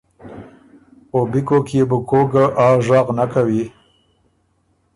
او 1.13 1.19
بی 1.31 1.41
کوک 1.47 1.67
يې 1.75 1.83
بو 1.89 1.97
کوک 2.09 2.27
ګۀ 2.31 2.43
آ 2.65 2.67
ژغ 2.85 3.07
نک 3.17 3.29
کَوی 3.33 3.63